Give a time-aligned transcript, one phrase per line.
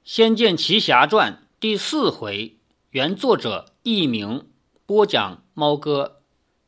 [0.12, 2.56] 《仙剑奇侠传》第四回，
[2.88, 4.46] 原作者佚名，
[4.86, 6.22] 播讲猫哥。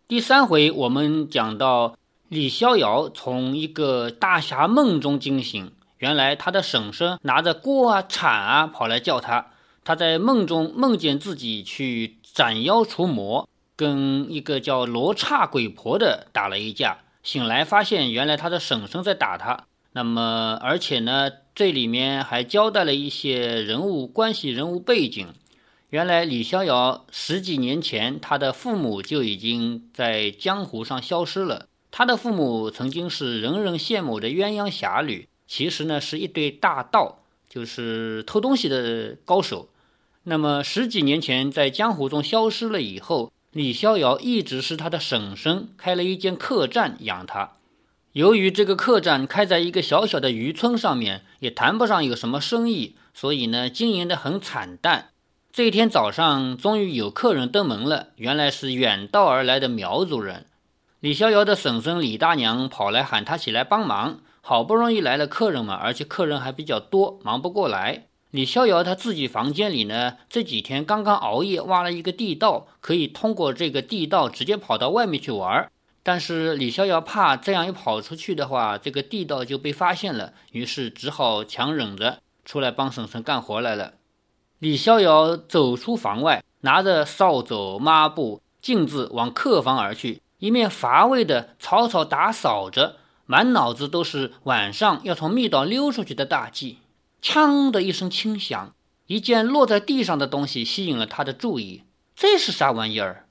[0.06, 1.96] 第三回我们讲到
[2.28, 9.46] 李逍遥从一个大侠梦中惊醒，原来他的婶婶拿着锅啊铲啊跑来叫他。
[9.82, 19.64] 他在梦中梦见自己去斩妖除魔，跟一个叫罗刹鬼婆的打了一架，醒来发现原来他的婶婶在打他。
[19.94, 25.26] 那么，而且呢，这里面还交代了一些人物关系、人物背景。
[25.90, 31.66] 原来李逍遥十几年前，他的父母就已经在江湖上消失了。
[31.90, 37.18] 他的父母曾经是人人羡慕的鸳鸯侠侣，其实呢是一对大盗，
[37.50, 39.68] 就是偷东西的高手。
[40.22, 47.56] 那么十几年前在江湖中消失了以后，李逍遥一直是他的婶婶开了一间客栈养他。
[48.12, 55.08] 由于这个客栈开在一个小小的渔村上面，也谈不上有什么生意，所以呢，经营得很惨淡。
[55.50, 60.44] 这一天早上，终于有客人登门了，原来是远道而来的苗族人。
[61.00, 64.20] 李逍遥的婶婶李大娘跑来喊他起来帮忙。
[64.42, 68.08] 好不容易来了客人嘛，而且客人还比较多，忙不过来。
[68.30, 75.70] 李逍遥他自己房间里呢，这几天刚刚熬夜挖了一个地道，可以通过这个地道直接跑到外面去玩。
[76.02, 83.94] 但是李逍遥怕这样一跑出去的话，这个地道就被发现了，于是只好强忍着出来帮婶婶干活来了。
[84.58, 96.78] 李逍遥走出房外，拿着扫帚、抹布、镜子往客房而去，一面乏味地草草打扫着，满脑子都是晚上要从密道溜出去的大计。
[97.22, 98.74] 锵的一声轻响，
[99.06, 101.84] 一件落在地上的东西吸引了他的注意，
[102.16, 103.26] 这是啥玩意儿？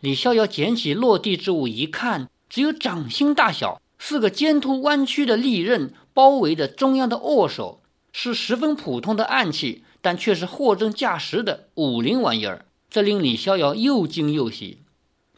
[0.00, 7.80] 李逍遥捡起落地之物一看，只有掌心大小，四个尖凸弯曲的利刃，包围着中央的握手，
[8.12, 12.66] 是十分普通的暗器，但却是货真价实的武林玩意儿。
[12.90, 14.82] 这令李逍遥又惊又喜。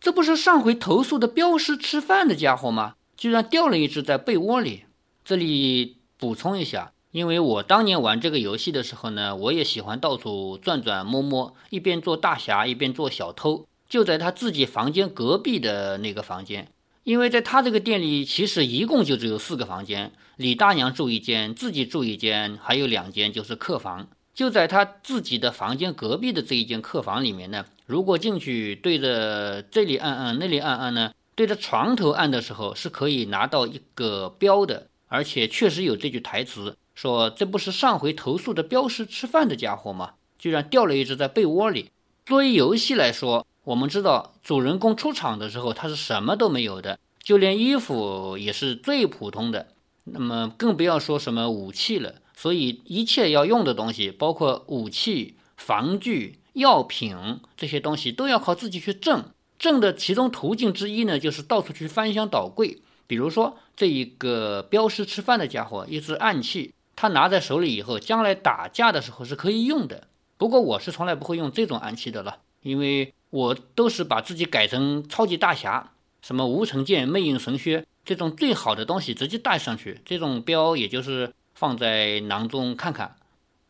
[0.01, 2.95] 这不是上回投诉的镖师吃饭的家伙吗？
[3.17, 4.85] 居然掉了一只在被窝里。
[5.24, 13.67] 这里补充一下，因为我当年玩这个游戏的时候呢，我也喜欢到处转转摸摸，一边做大侠，一边做小偷。
[13.88, 16.68] 就在他自己房间隔壁的那个房间，
[17.04, 24.08] 因为在他这个店里，其实一共就只有四个房间，李大娘住一间，自己住一间，还有两间就是客房。
[24.34, 40.12] 就在他自己的房间隔壁的这一间客房里面呢，如果进去对着这里按按，那里按按呢，对着床头按的时候，是可以拿到一个标的，而且确实有这句台词，说这不是上回投诉的镖师吃饭的家伙吗？
[40.38, 41.90] 居然掉了一只在被窝里。
[42.24, 49.74] 作为游戏来说，我们知道，主人公出场的时候，他是什么都没有的，就连衣服也是最普通的。
[50.05, 52.14] 那么更不要说什么武器了。
[52.34, 57.14] 所以一切要用的东西，包括武器、防具、药品
[57.58, 59.23] 这些东西，都要靠自己去挣。
[59.58, 62.80] 挣的其中途径之一呢，就是到处去翻箱倒柜。
[63.06, 70.08] 比如说，这一个镖师吃饭的家伙，一支暗器，他拿在手里以后，将来打架的时候是可以用的。
[70.39, 73.12] 不过我是从来不会用这种暗器的了，因为。
[73.30, 83.17] 我都是把自己改成超级大侠，什么无尘剑、魅影神靴这种最好的东西直接带上去，这种标也就是放在囊中看看。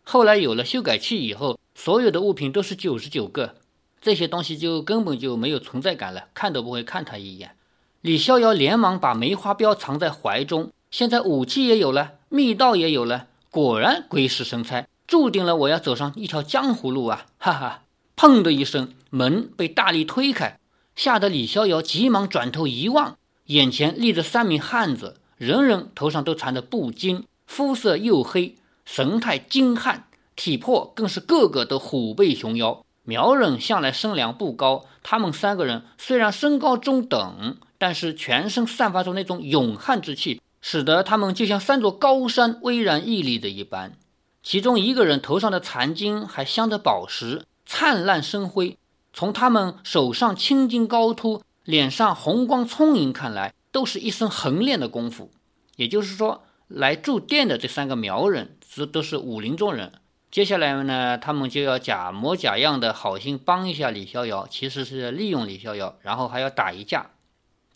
[0.04, 3.56] 后来有了修改器以后，所有的物品都是九十九个，
[4.00, 7.56] 这些东西就根本就没有存在感了，看都不会看他一眼。
[8.00, 17.26] 李逍遥连忙把梅花镖藏在怀中，现在武器也有了，密道也有了，果然鬼使神差，注定了我要走上一条江湖路啊！
[17.38, 17.82] 哈哈。
[18.16, 20.58] 砰的一声，门被大力推开，
[20.94, 30.04] 吓得李逍遥急忙转头一望，眼前立着三名汉子，人人头上都缠着布巾，肤色黝黑，神态精悍，
[30.36, 32.84] 体魄更是个个都虎背熊腰。
[33.04, 43.94] 苗人向来身量不高，他们三个人虽然身高中等，但是全身散发出那种勇悍之气，使得他们就像三座高山巍然屹立的一般。
[44.42, 47.44] 其中一个人头上的残巾还镶着宝石。
[47.70, 48.77] 灿烂生辉，
[49.18, 55.32] 从他们手上青筋高凸，脸上红光充盈看来，都是一身横练的功夫。
[55.74, 59.90] 也就是说，来住店的这三个苗人，这都是武林中人。
[60.30, 67.10] 接下来呢，他们就要假模假样的好心帮一下李逍遥，其实是利用李逍遥，然后还要打一架。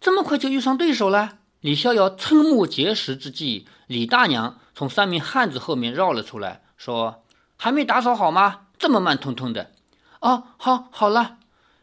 [0.00, 1.38] 这么快就遇上对手了？
[1.58, 7.24] 李逍遥瞠目结舌之际，李大娘从三名汉子后面绕了出来，说
[7.58, 8.66] ：“还没打扫好吗？
[8.78, 9.72] 这么慢吞吞的。”
[10.22, 11.38] 哦，好，好了。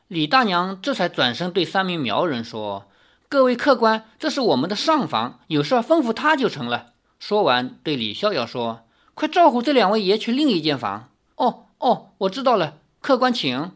[0.07, 2.85] 李大娘这才转身对三名苗人说
[3.27, 11.09] ：“各位客官，这是我们的上房，有事吩咐他就成了。”说完，对李逍遥说：“快招呼这两位爷去另一间房。
[11.35, 13.71] 哦哦，我知道了，客官请。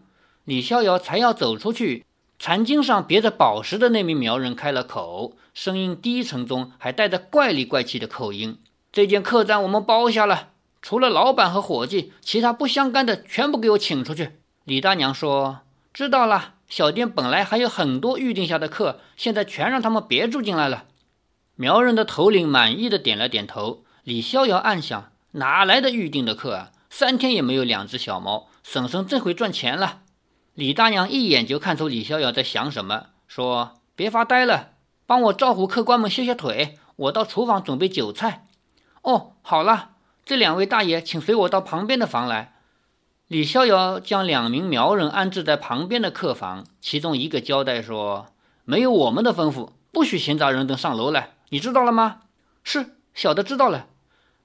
[0.46, 2.06] 李逍遥才要走出去，
[2.40, 8.58] 禅巾上别着宝石的那名苗人开了口，声音低沉中还带着怪里怪气的口音
[8.94, 10.52] ：“这间客栈我们包下了，
[10.82, 14.32] 除了老板和伙计，其他不相干的全部给我请出去。”
[14.66, 15.60] 李大娘说
[15.94, 20.86] ：“知道了，小店本来还有很多预定下的客，现在全让他们别住进来了。”
[21.56, 23.84] 苗人的头领满意的点了点头。
[24.04, 26.72] 李逍遥暗想：哪来的预定的客啊？
[26.90, 30.00] 三天也没有两只小猫，婶婶这回赚钱了。
[30.54, 34.70] 李大娘一眼就看出李逍遥在想什么，说：“别发呆了，
[35.06, 38.48] 帮我招呼客官们歇歇腿，我到厨房准备酒菜。”
[39.04, 39.90] 哦，好了，
[40.24, 42.53] 这两位大爷请随我到旁边的房来。
[43.34, 48.28] 李逍遥将两名苗人安置在旁边的客房，其中一个交代说
[48.64, 52.20] ：“没有我们的吩咐，不许闲杂人等上楼来，你知道了吗
[52.64, 53.88] ？”“是，小的知道了。”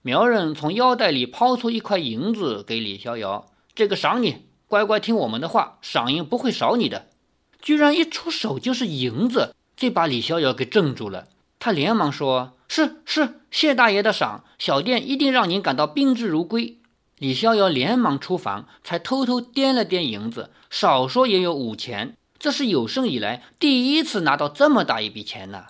[0.01, 3.45] 苗人从腰带里抛出一块银子给李逍遥，
[3.75, 7.09] 这个赏你，乖乖听我们的话，赏银不会少你的。
[7.61, 11.29] 居然一出手就是银子，这把李逍遥给镇住了。
[11.59, 16.79] 他连忙说：“是是，谢大爷的赏，小店一定让您感到宾至如归。”
[17.19, 25.65] 李逍遥连忙出房，才偷偷掂了掂银子，少说也有五钱，这是有生以来第一次拿到这么大一笔钱呢。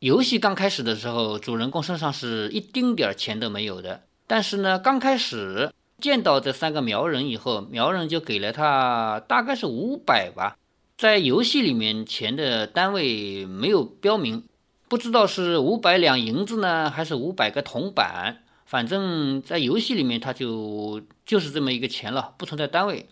[0.00, 4.02] 游戏刚开始的时候，主人公身上是一丁点儿钱都没有的。
[4.26, 10.56] 但是呢，刚开始见到这三个苗人以后，苗人就给了他大概是五百吧。
[10.98, 14.44] 在游戏里面，钱的单位没有标明，
[14.86, 18.42] 不知道是五百两银子呢，还是五百个铜板。
[18.70, 23.08] 反正，在游戏里面，他就就是这么一个钱了，不存在单位。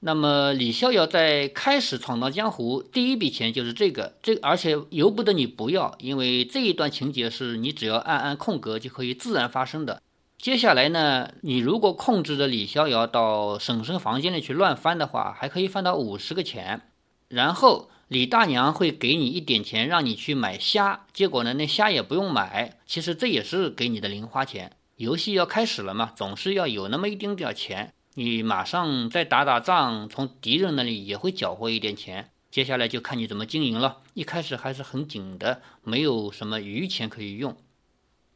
[0.00, 10.00] 那么李逍遥在开始闯荡江湖，第一笔钱就是这个，这而且由不得你不要，因为这一段情节是你只要按按空格就可以自然发生的。
[10.38, 16.80] 接下来呢，你如果控制着李逍遥到婶婶房间里去乱翻的话，还可以翻到五十个钱。
[17.28, 24.72] 然后李大娘会给你一点钱，让你去买虾，结果呢，那虾也不用买，其实这也是给你的零花钱。
[24.98, 27.94] 游戏要开始了嘛，总是要有那么一丁点钱。
[28.14, 32.30] 你马上再打打仗，从敌人那里也会缴获一点钱。
[32.50, 33.98] 接下来就看你怎么经营了。
[34.14, 37.56] 一开始还是很紧的，没有什么余钱可以用。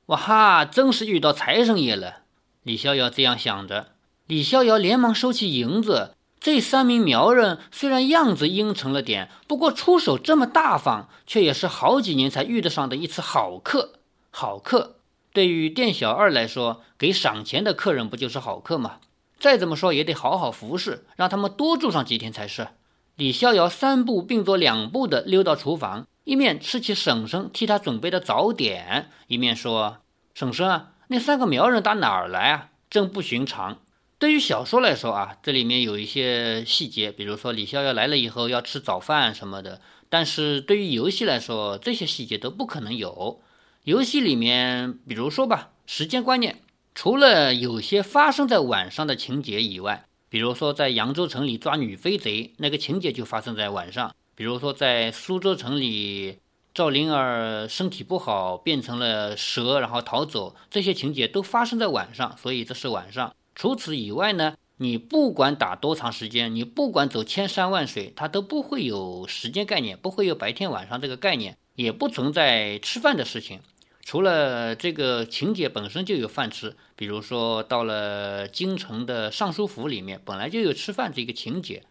[0.07, 2.19] 哇哈，真是遇到财神爷了！
[2.63, 3.97] 李逍遥这样想着。
[4.29, 6.15] 李逍遥连忙收起银子。
[6.39, 13.95] 这三名苗人虽然样子阴沉了点，不过出手这么大方，却也是好几年才遇得上的一次好客。
[14.31, 14.99] 好客
[15.33, 18.99] 对于店小二来说，给赏钱的客人不就是好客吗？
[19.39, 22.69] 再怎么说也得好好服侍，让他们多住上几天才是。
[23.17, 29.99] 李逍遥三步并作两步的溜到厨房，一面吃起婶婶替他准备的早点，一面说
[30.35, 32.69] ：“婶婶啊，那三个苗人打哪儿来啊？
[32.89, 33.79] 真不寻常。
[34.19, 39.81] 对于小说来说啊，这里面有一些细节，比如说李逍遥来了以后要吃早饭什么的。
[40.09, 43.41] 但是对于游戏来说，这些细节都不可能有。
[43.85, 46.61] 游戏里面，比如说吧，时间观念。”
[46.95, 56.39] 除了有些发生在晚上的情节以外，比如说在扬州城里抓女飞贼，那个情节就发生在晚上；比如说在苏州城里，
[56.73, 63.35] 赵灵儿身体不好变成了蛇，然后逃走，这些情节都发生在晚上，所以这是晚上。
[63.57, 73.59] 除此以外呢，你不管打多长时间，你不管走千山万水，它都不会有时间概念，不会有白天晚上这个概念，也不存在吃饭的事情。
[74.05, 81.85] 除了这个情节本身就有饭吃，比如说到了京城的尚书府里面，本来就有吃饭这个情节，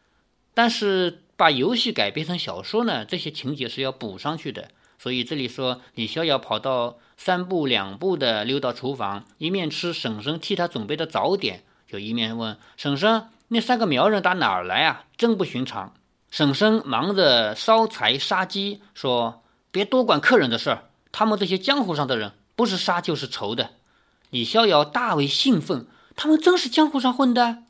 [0.54, 4.70] 但是把游戏改编成小说呢，这些情节是要补上去的。
[5.00, 15.06] 所以这里说李逍遥跑到三步两步的溜到厨房，一面吃婶婶替他准备的早点，就一面问婶婶：“那三个苗人打哪儿来啊？
[15.18, 15.94] 真不寻常。”
[16.30, 23.72] 婶婶忙着烧柴杀鸡，说：“别多管客人的事儿。”他们这些江湖上的人，不是杀就是仇的。
[24.30, 27.64] 李逍遥大为兴奋，他们真是江湖上混的？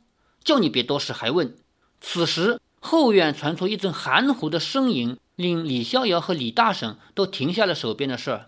[0.44, 1.56] 叫你别多事，还问。
[2.00, 8.48] 此时后院传出一阵含糊的呻吟，令李逍遥和李大婶都停下了手边的事儿。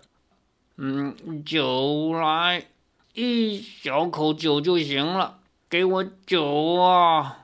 [0.76, 2.68] 嗯，酒来，
[3.14, 7.38] 一小口酒就行了，给我酒啊！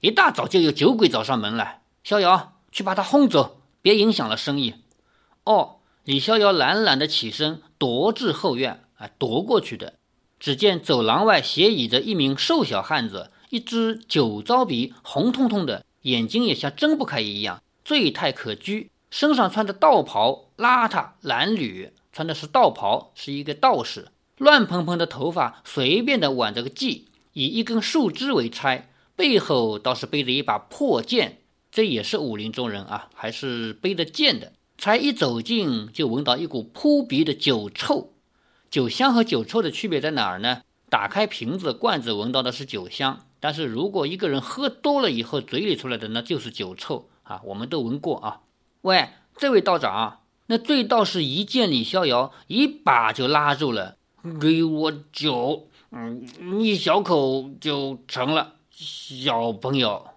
[0.00, 4.74] 一大早就有酒鬼找上门来，逍遥去把他轰走，别影响了生意。
[5.44, 5.78] 哦。
[6.04, 9.94] 李逍遥懒懒的起身，踱至后院，啊，踱过去的。
[10.40, 18.88] 只见走廊外斜倚着一名瘦小汉子，一只酒糟鼻，红彤彤的，眼睛也像睁不开一样，醉态可掬。
[19.12, 24.08] 身上穿着道袍，邋遢褴褛，穿的是道袍，是一个道士。
[24.38, 31.38] 乱蓬蓬的头发随便的挽着个髻，以一根树枝为钗，背后倒是背着一把破剑，
[31.70, 34.52] 这也是武林中人啊，还是背着剑的。
[34.82, 38.14] 才一走近，就闻到一股扑鼻的酒臭。
[38.68, 40.62] 酒香和酒臭的区别在哪儿呢？
[40.90, 47.40] 打开瓶子罐子，闻到的是酒香；但是如果一个人喝多了以后，嘴里出来的那就是酒臭啊！
[47.44, 48.40] 我们都闻过啊。
[48.80, 53.98] 喂，这位道长，那醉道士一见李逍遥，一把就拉住了，
[54.40, 56.26] 给我酒，嗯，
[56.60, 58.54] 一小口就成了。
[58.72, 60.08] 小朋友，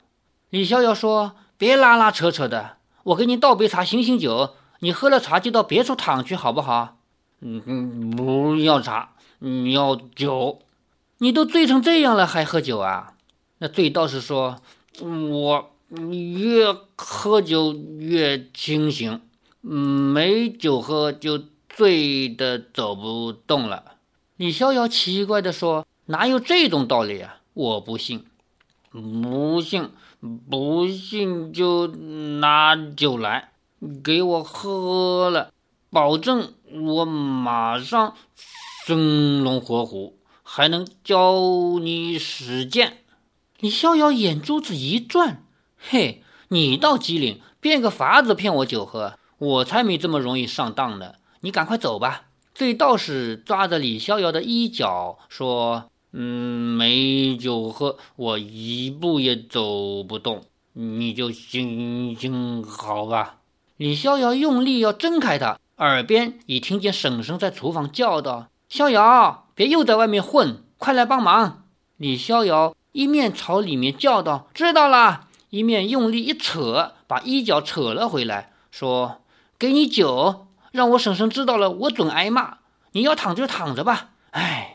[0.49, 4.55] 李逍遥说：“别拉拉扯扯的。”我给你倒杯茶，醒醒酒。
[4.79, 6.97] 你喝了茶就到别处躺去，好不好？
[7.39, 10.59] 嗯嗯，不要茶，你要酒。
[11.19, 13.13] 你都醉成这样了，还喝酒啊？
[13.59, 14.57] 那醉道士说
[14.99, 15.71] ：“我
[16.11, 19.21] 越喝酒越清醒，
[19.61, 23.83] 没酒喝就醉得走不动了。”
[24.37, 27.37] 李逍遥奇怪地说：“哪有这种道理啊？
[27.53, 28.25] 我不信，
[28.91, 29.91] 不信。”
[30.49, 33.51] 不信就拿酒来
[34.03, 35.51] 给我喝了，
[35.89, 38.15] 保证我马上
[38.85, 41.39] 生龙活虎，还能教
[41.79, 43.03] 你使剑。
[43.59, 45.43] 李逍遥眼珠子一转，
[45.77, 51.13] 嘿，你倒机灵，变个法子骗我酒喝，我才没这么容易上当呢。
[51.41, 52.27] 你赶快走吧。
[52.53, 55.89] 这道士抓着李逍遥的衣角说。
[56.17, 60.45] 嗯，没酒喝，我一步也走不动。
[60.71, 63.39] 你就行行好吧。
[63.75, 71.65] 李逍遥用力要挣开他，耳边已听见婶婶在厨房叫道：“逍遥，别又在外面混，快来帮忙！”
[71.97, 79.21] 李逍遥一面朝里面叫道：“知道了。”一面用力一扯，把衣角扯了回来，说
[79.59, 82.59] ：“给你酒，让我婶婶知道了，我准挨骂。
[82.93, 84.74] 你要躺就躺着吧。”哎。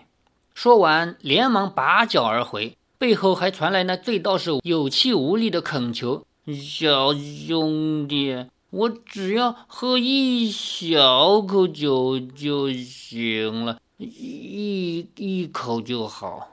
[0.63, 16.51] 说完，连忙拔脚而回，背后还传来那醉道士有气无力的恳求：“小兄弟，我只要喝一小口酒就行了，一一口就好。”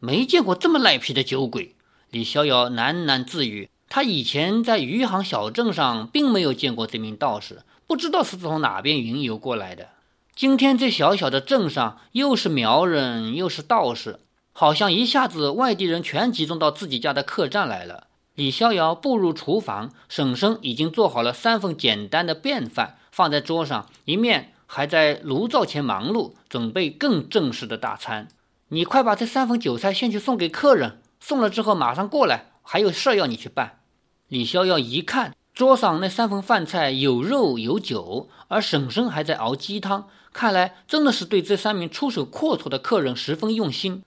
[0.00, 1.74] 没见过这么赖皮的酒鬼，
[2.10, 9.88] 李逍遥喃喃自语：“他以前在余杭小镇上，并没有见过这名道士，不知道是从哪边云游过来的。”
[10.36, 14.20] 今天这小小的镇上，又是苗人，又是道士，
[14.52, 18.08] 好像一下子外地人全集中到自己家的客栈来了。
[18.34, 28.28] 李逍遥步入厨房，婶婶已经做好了三份简单的便饭，放在桌上，一面还在炉灶前忙碌，准备更正式的大餐。
[28.68, 33.78] 你快把这三份酒菜先去送给客人，送了之后马上过来，还有事要你去办。
[34.28, 35.34] 李逍遥一看。
[35.56, 44.02] 桌上那三份饭菜有肉有酒，而婶婶还在熬鸡汤，看来真的是对这三名出手阔绰的客人十分用心。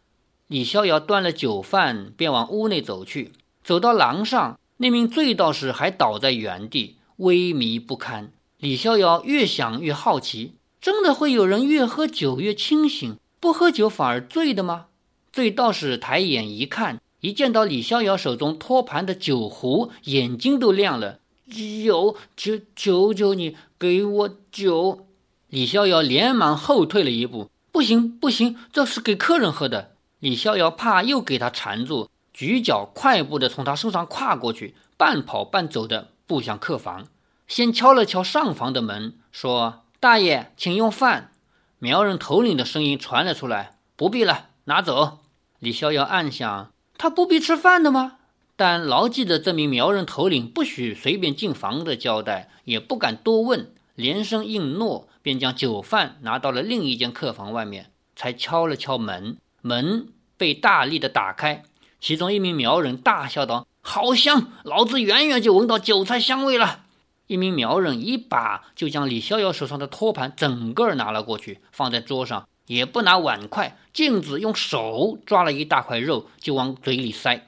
[0.46, 3.32] 李逍遥端了酒饭，便往屋内走去。
[3.64, 8.32] 走到廊上，那名醉道士还倒在原地，萎靡不堪。
[8.60, 14.86] 李逍遥越想越好奇，真的会有人越喝酒越清醒，不喝酒反而醉的吗？
[15.34, 21.18] 醉道士抬眼一看，一见到李逍遥手中托盘的酒壶，眼睛都亮了。
[21.50, 25.06] 酒，求求求你给我酒！
[25.48, 29.96] 李逍遥连忙后退了一步，不行不行，这是给客人喝的。
[30.20, 37.08] 李逍遥怕又给他缠住，举脚快步的从他身上跨过去，半跑半走的步向客房，
[37.48, 41.32] 先敲了敲上房的门，说：“大爷，请用饭。”
[41.80, 45.20] 苗人头领的声音传了出来：“不必了，拿走。”
[45.60, 48.19] 李逍遥暗想：他不必吃饭的吗？
[48.60, 61.64] 但牢记着这名苗人头领不许随便进房的交代，也不敢多问，连声应诺，便将酒饭拿到了另一间客房外面，才敲了敲门，门被大力的打开，
[62.02, 66.82] 其中一名苗人大笑道：“好香，老子远远就闻到韭菜香味了。”
[67.28, 77.46] 一名苗人一把就将李逍遥手上的托盘整个拿了过去，放在桌上，也不拿碗筷，径自用手抓了一大块肉就往嘴里塞。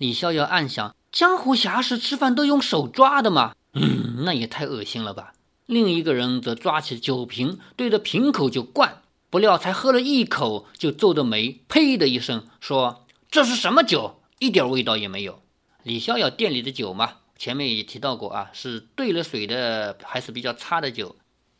[0.00, 3.54] 李逍遥暗想：江湖侠士吃饭都用手抓的吗？
[3.74, 5.34] 嗯，那也太恶心了吧。
[5.66, 9.02] 另一个人则抓起酒瓶，对着瓶口就灌。
[9.28, 14.22] 不料才喝了一口，就皱着眉，呸的一声说：“这是什么酒？
[14.38, 15.42] 一点味道也没有。”
[15.84, 21.14] 李逍遥店里的酒嘛，前面也提到过啊，是兑了水的，还是比较差的酒。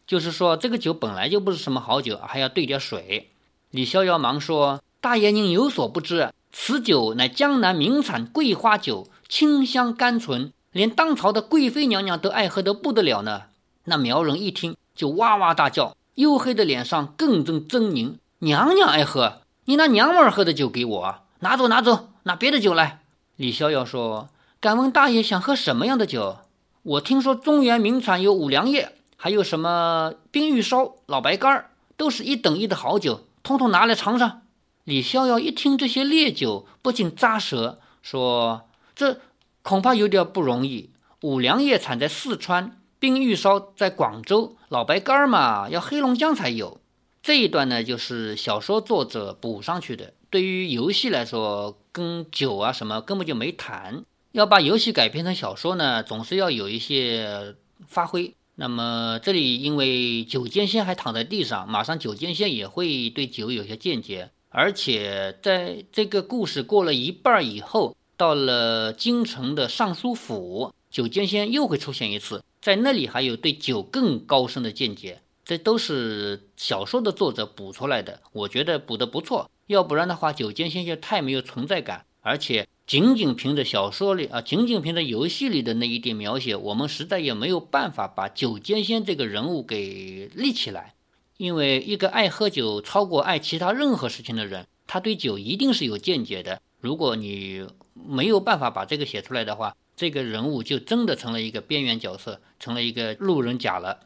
[0.06, 3.32] 就是说，这个酒本来就不是什么好酒，还要兑点水。
[3.70, 13.42] 李逍遥忙说：“大爷，您有所不知。”此酒乃江南名产桂花酒，清香甘醇，连当朝的贵妃娘娘都爱喝得不得了呢。
[13.84, 23.00] 那苗人一听就哇哇大叫，黝黑的脸上更增狰狞，娘娘爱喝，你拿娘们儿喝的酒给我啊，拿走拿走，拿别的酒来。”
[23.36, 24.28] 李逍遥说
[24.60, 26.38] ：“敢问大爷想喝什么样的酒？
[26.82, 34.42] 我听说中原名产有五粮液，还有什么冰玉烧、老白干儿，都是一等一的好酒，通通拿来尝尝。”
[34.90, 39.20] 李逍遥一听这些烈酒，不禁咂舌，说：“这
[39.62, 40.90] 恐怕有点不容易。
[41.22, 46.80] 五粮液产在四川，冰玉烧在广州，老白干嘛，要黑龙江才有。”
[47.22, 50.12] 这一段呢，就是小说作者补上去的。
[50.28, 54.04] 对于游戏来说，跟酒啊什么根本就没谈。
[54.32, 57.54] 要把游戏改编成小说呢，总是要有一些
[57.86, 58.34] 发挥。
[58.56, 64.30] 那么这里因为九剑仙还躺在地上，马上九剑仙也会对酒有些见解。
[64.50, 75.20] 而且在这个故事过了一半以后，到了京城的尚书府，九剑仙又会出现一次，在那里还有对酒更高深的见解。
[75.44, 79.50] 这都是小说的作者补出来的，我觉得补得不错。
[79.68, 82.04] 要不然的话，九剑仙就太没有存在感。
[82.22, 90.94] 而且仅仅凭着小说里啊，仅仅凭着游戏里的那一点描写，我们实在也没有办法把九剑仙这个人物给立起来。
[91.40, 96.60] 因为一个爱喝酒超过爱其他任何事情的人，他对酒一定是有见解的。
[96.80, 104.00] 如果你没有办法把这个写出来的话，这个人物就真的成了一个边缘角色，成了一个路人甲了。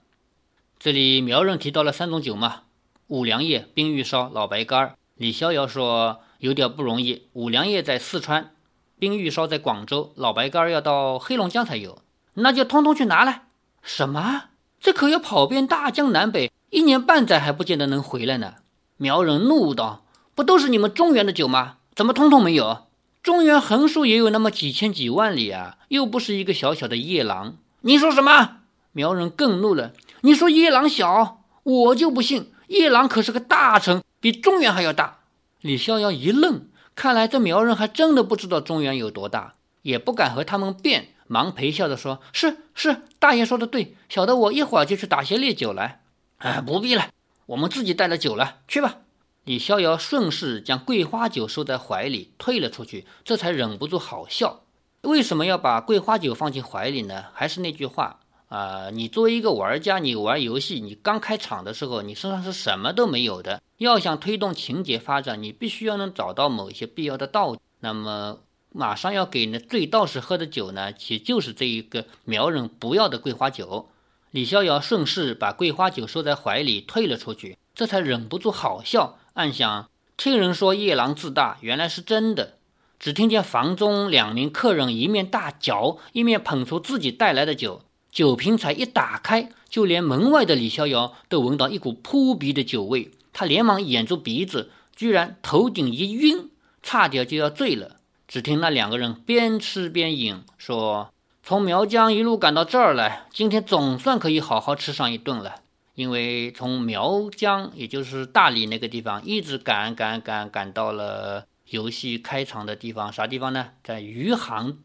[0.79, 2.63] 这里苗人提到了三种酒嘛，
[3.09, 4.95] 五粮液、冰玉烧、老白干。
[5.17, 8.53] 李逍遥说有点不容易，五粮液在四川，
[8.97, 12.01] 冰玉烧在广州，老白干要到黑龙江才有，
[12.35, 13.47] 那就通通去拿来。
[13.83, 14.51] 什么？
[14.79, 16.53] 这可要跑遍大江南北？
[16.75, 18.55] 一年半载还不见得能回来呢！
[18.97, 20.05] 苗人怒道
[20.35, 21.77] ：“不都是你们中原的酒吗？
[21.95, 22.89] 怎么通通没有？
[23.23, 28.57] 中原横竖也有那么几千几万里啊，又不是一个小小的夜郎。”你说什么？
[28.91, 32.51] 苗人更怒了：“你说夜郎小，我就不信！
[32.67, 35.19] 夜郎可是个大城，比中原还要大。”
[35.63, 36.67] 李逍遥一愣，
[36.97, 46.01] 看来这苗人还真的不知道中原有多大，也不敢和他们辩，忙陪笑着说：“是是，大爷说的对，小的我一会儿就去打些烈酒来。”
[46.39, 47.09] 哎，不必了，
[47.47, 48.99] 我们自己带了酒了，去吧。
[49.45, 54.63] 李逍遥顺势将桂花酒收在怀里，退了出去，这才忍不住好笑。
[55.03, 57.27] 为什么要把桂花酒放进怀里呢？
[57.35, 63.61] 还是那句话啊，你作为一个玩家，你玩游戏，你刚开场的时候，你身上是什么都没有的。
[63.77, 67.61] 要想推动情节发展，你必须要能找到某一些必要的道具。
[67.81, 68.39] 那么，
[68.71, 73.91] 马上要给那醉道士喝的酒呢，其实就是这一个苗人不要的桂花酒。
[74.35, 82.55] 李逍遥顺势把桂花酒收在怀里，退了出去，这才忍不住好笑，暗想：听人说夜郎自大，原来是真的。
[82.99, 96.51] 只听见房中两名客人一面大嚼，一面捧出自己带来的酒，酒瓶才一打开，就连门外的李逍遥都闻到一股扑鼻的酒味，他连忙掩住鼻子，居然头顶一晕，
[96.83, 97.99] 差点就要醉了。
[98.27, 101.14] 只听那两个人边吃边饮，说。
[101.47, 105.57] 从苗疆一路赶到这儿来，今天总算可以好好吃上一顿了。
[105.95, 113.73] 因为从苗疆，也就是大理那个地方，一直赶赶赶赶到了游戏开场的地方，啥地方呢？
[113.83, 114.79] 在余杭，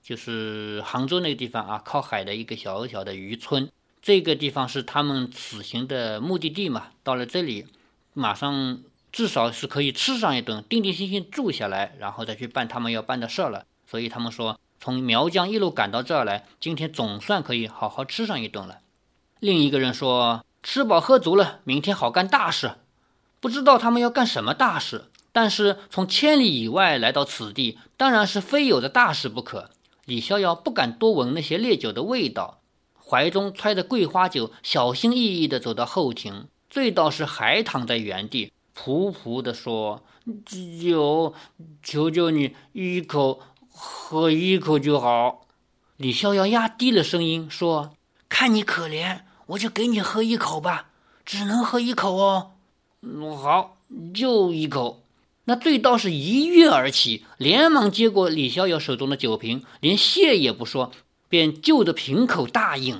[0.00, 3.68] 就是杭州那个地方啊，靠海的一个小小的渔村。
[4.00, 6.90] 这个地方是他们此行的目的地嘛。
[7.02, 7.66] 到了这里，
[8.14, 8.78] 马上
[9.10, 13.64] 至少是可以吃上一顿，定定心心住下来，然后再去办他们要办的事儿了。
[13.88, 14.56] 所以他们说。
[14.86, 18.78] 从苗疆一路赶到这儿来，今天总算可以好好吃上一顿了。
[19.40, 22.76] 另一个人说：“吃饱喝足了，明天好干大事。”
[23.42, 29.70] 不知道他们要干什么大事，但是从千里以外来到此地，当然是非有的大事不可。
[30.04, 32.60] 李逍遥不敢多闻那些烈酒的味道，
[33.04, 36.46] 怀中揣着桂花酒，小心翼翼地走到后庭。
[36.70, 40.04] 醉道士还躺在原地，噗噗地说
[40.80, 41.34] ：“酒，
[41.82, 43.42] 求求你一口。”
[43.78, 45.46] 喝一口就好。
[45.98, 47.92] 李逍遥压低了声音说
[48.30, 50.86] ：“看你可怜，我就给你喝一口吧，
[51.26, 52.52] 只能喝一口哦。
[53.02, 53.76] ”“嗯，好，
[54.14, 55.02] 就一口。”
[55.44, 60.90] 那醉道士一跃而起，连忙接过李逍遥手中的酒瓶，连谢也不说，
[61.28, 62.96] 便就着瓶口大饮。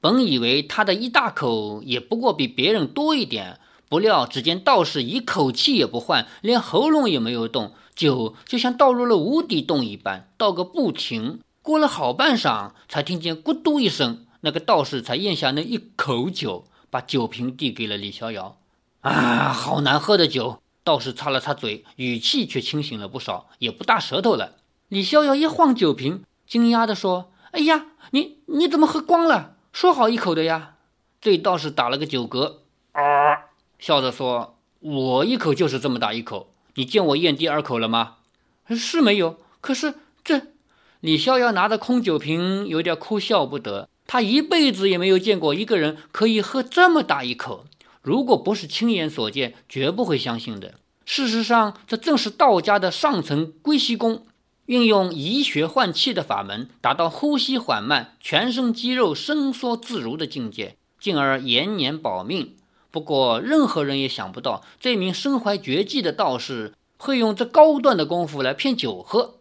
[0.00, 7.74] 本以为他的一大口也不过比别人多一点，不料只见道士一口气也不换，连喉咙也没有动。
[7.98, 11.40] 酒就像倒入了无底洞一般，倒个不停。
[11.62, 18.56] 过了好半晌，才听见咕嘟一声，那个道士才咽下那一口酒，把酒瓶递给了李逍遥。
[19.00, 20.62] 啊，好难喝的酒！
[20.84, 24.58] 道士擦了擦嘴，语气却清醒了不少，也不大舌头了。
[24.86, 29.56] 李逍遥一晃酒瓶，惊讶地说：“哎呀，你你怎么喝光了？
[29.72, 30.76] 说好一口的呀！”
[31.20, 32.58] 这道士打了个酒嗝，
[32.92, 33.02] 啊，
[33.80, 38.18] 笑着说：“我一口就是这么大一口，你见我咽第二口了吗？
[38.68, 39.40] 是没有。
[39.60, 40.42] 可是这，
[41.00, 43.88] 李逍遥拿着空酒瓶，有点哭笑不得。
[44.06, 47.64] 他一辈子也没有见过一个人可以喝这么大一口，
[48.00, 50.74] 如果不是亲眼所见，绝不会相信的。
[51.04, 54.24] 事实上，这正是道家的上层归息功，
[54.66, 62.54] 运用以血换气的法门，达到呼吸缓慢、全身肌肉伸缩自如的境界，进而延年保命。
[62.90, 69.34] 不过，任何人也想不到，这名身怀绝技的道士会用这高段的功夫来骗酒喝。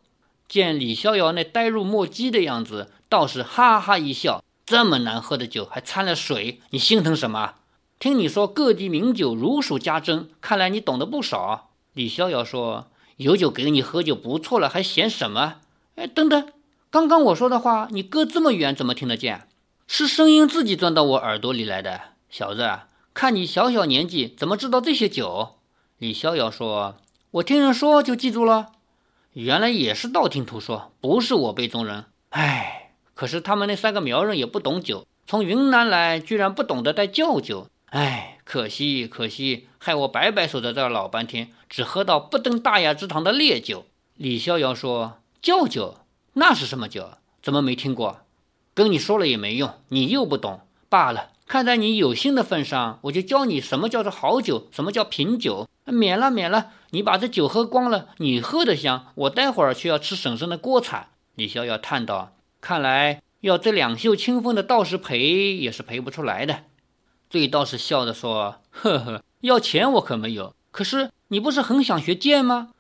[0.48, 4.44] 见李逍遥那呆若木鸡的样子，道士哈哈一笑。
[4.66, 7.54] 这么难喝的酒还掺了水，你心疼什么？
[8.00, 11.70] 听你说各地名酒如数家珍，看来你懂得不少。
[11.94, 15.56] 李逍遥说：“有酒给你喝就不错了，还嫌什么？”
[15.96, 16.50] 哎，等等，
[16.92, 19.48] 刚刚我说的话，你隔这么远怎么听得见？
[19.88, 22.02] 是声音自己钻到我耳朵里来的。
[22.30, 22.70] 小子，
[23.18, 25.56] 看你小小年纪，怎么知道这些酒？
[25.98, 26.98] 李逍遥说
[27.32, 28.74] ：“我听人说就记住了。
[29.34, 32.06] 原来也是道听途说，不是我辈中人。
[32.30, 43.88] 哎。”可是他们那三个苗人也不懂酒，从云南来居然不懂得带窖酒，哎，可惜可惜，害我白白守在这儿老半天，只喝到不登大雅之堂的烈酒。
[44.14, 45.96] 李逍遥说：“窖酒
[46.34, 47.10] 那是什么酒？
[47.42, 48.20] 怎么没听过？
[48.76, 50.62] 跟你说了也没用，你又不懂。
[50.88, 55.70] 罢了，看在你有心的份上，我就教你什么叫做好酒，什么叫品酒。
[55.86, 62.34] 免了免了，你把这酒喝光了，你喝得香，我待会儿却要吃婶婶的锅铲。”李逍遥叹道。
[62.60, 66.66] 看来要这两袖清风的道士赔也是赔不出来的。
[67.30, 70.54] 醉道士笑着说：“呵呵，要钱我可没有。
[70.72, 72.72] 可是你不是很想学剑吗？”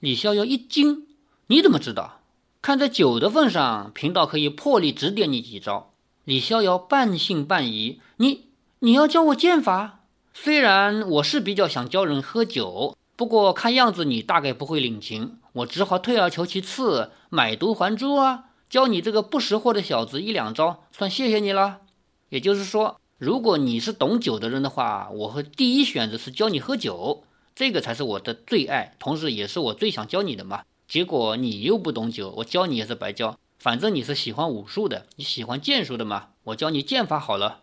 [0.00, 1.06] 李逍遥一惊
[1.48, 2.20] ：“你怎么知道？
[2.60, 5.89] 看在酒的份上，贫道可以破例指点你几招。”
[6.24, 8.48] 李逍遥半信半疑：“你
[8.80, 10.00] 你要教我剑法？
[10.34, 21.80] 虽然我是比较想教人喝酒，不过看样子你大概不会领情，我只好退而求其次，买椟还珠啊。”教你这个不识货的小子一两招，算谢谢你了。
[22.28, 30.62] 也就是说，如果你是懂酒的人的话，我会第一选择是教你喝酒，这个才是我的最爱，同时也是我最想教你的嘛。
[30.86, 33.36] 结果你又不懂酒，我教你也是白教。
[33.60, 37.60] 反正你是喜欢武术的，你喜欢剑术的嘛，我教你剑法好了。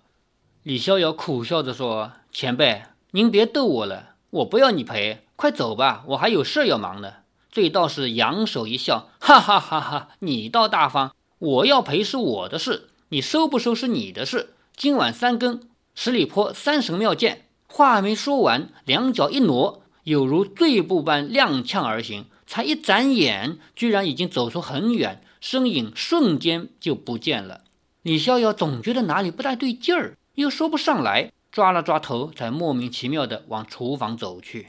[0.62, 2.84] 李逍遥苦笑着说：“前辈，
[3.14, 7.14] 您别逗我了，我不要你陪，快走吧，我还有事要忙呢。”
[7.52, 10.10] 醉道士扬手一笑，哈哈哈哈！
[10.20, 14.54] 你倒大方，我要赔是我的事，你收不收是你的事。
[14.76, 15.62] 今晚三更，
[15.96, 17.48] 十里坡三神庙见。
[17.68, 27.62] 话没说完，两脚一挪，有如醉步般踉跄而行，才一眨眼，居然已经走出很远，身影瞬间就不见了。
[28.02, 34.68] 李逍遥总觉得哪里不太对劲儿，又说不上来，抓了抓头，才莫名其妙地往厨房走去。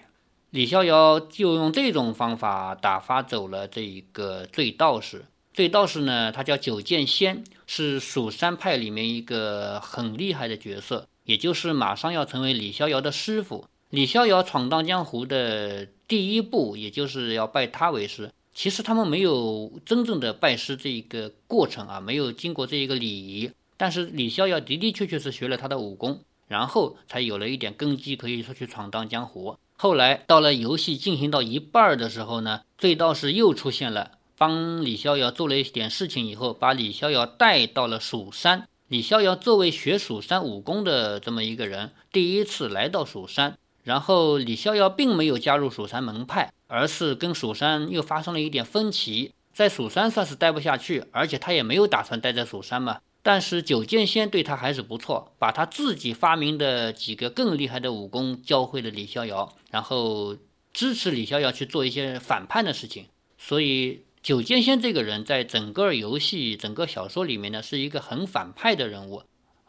[0.51, 5.27] 李逍遥就用这种方法打发走了这一个醉道士。
[5.53, 13.67] 醉道士呢，他叫九剑仙，是蜀山派里面一个很厉害的角色，也就是马上要成为李逍遥的师傅。
[13.91, 18.31] 李逍遥闯荡江湖的第一步，也就是要拜他为师。
[18.59, 23.53] 其实他们没有真正的拜师这一个过程啊，没有经过这一个礼仪。
[23.77, 29.57] 但是李逍遥的的确确是学了他的武功，然后才有了一点根基，可以说去闯荡江湖。
[29.77, 38.67] 后来到了游戏进行到一半的时候呢，醉道士又出现了，帮李逍遥做了一点事情以后，把李逍遥带到了蜀山。
[38.89, 53.01] 李逍遥作为学蜀山武功的这么一个人，第一次来到蜀山，然后李逍遥并没有加入蜀山门派，而是跟蜀山又发生了一点分歧，在蜀山算是待不下去，而且他也没有打算待在蜀山嘛。
[53.21, 60.37] 但是九剑仙对他还是不错，把他自己发明的几个更厉害的武功教会了李逍遥，然后
[60.73, 63.07] 支持李逍遥去做一些反叛的事情。
[63.37, 69.23] 所以九剑仙这个人在整个游戏、整个小说里面呢，是一个很反派的人物。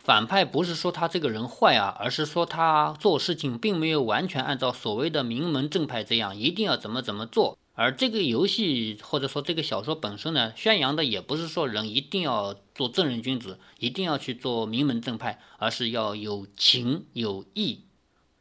[0.09, 7.55] 反派不是说他这个人坏啊，而是说他做事情并没有完全按照所谓的名门正派这样，一定要怎么怎么做。
[7.75, 17.81] 而这个游戏或者说这个小说本身呢，宣扬的也不是说人一定要做正人君子，一定要去做名门正派，而是要有情有义。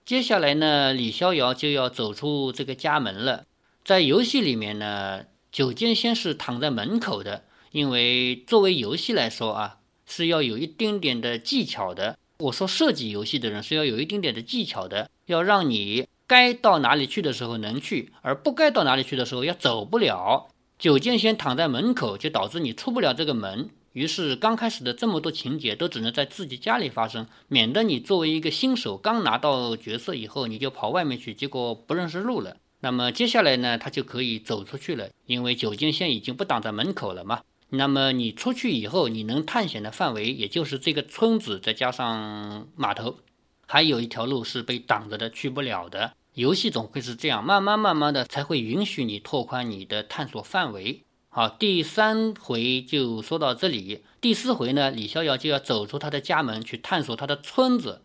[0.07, 3.45] 接下来呢，李逍遥就要走出这个家门了。
[3.85, 9.78] 在游戏里面呢，九剑仙是躺在门口的，因为作为游戏来说啊，
[10.09, 12.19] 是要有一丁点的技巧的。
[12.39, 16.09] 我说设计游戏的人是要有一丁点的技巧的，要让你。
[16.27, 20.49] 该到哪里去的时候能去，而不该到哪里去的时候要走不了。
[20.79, 23.71] 九剑仙躺在门口，就导致你出不了这个门。
[23.95, 32.59] 于是刚开始的这么多情节都只能在自己家里发生，免得你作为一个新手刚拿到角色以后你就跑外面去，结果不认识路了。
[32.81, 37.41] 那么接下来呢，他就可以走出去了，因为九剑仙已经不挡在门口了嘛。
[37.71, 43.19] 那么你出去以后，你能探险的范围也就是这个村子，再加上码头，
[43.67, 46.15] 还有一条路是被挡着的，去不了的。
[46.35, 51.03] 游戏总会是这样，慢慢慢慢的才会允许你拓宽你的探索范围。
[51.29, 58.03] 好，第三回就说到这里，第四回呢，李逍遥就要走出他的家门去探索他的村子。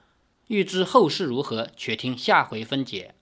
[0.47, 3.15] 欲知后事如何，且听下回分解。